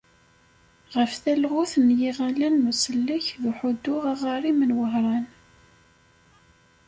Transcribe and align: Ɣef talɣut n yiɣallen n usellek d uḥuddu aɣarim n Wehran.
Ɣef 0.95 1.11
talɣut 1.23 1.73
n 1.87 1.87
yiɣallen 1.99 2.55
n 2.63 2.69
usellek 2.71 3.27
d 3.41 3.43
uḥuddu 3.51 3.95
aɣarim 4.11 4.59
n 4.69 4.75
Wehran. 4.77 5.25